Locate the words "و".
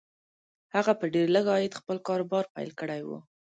3.07-3.09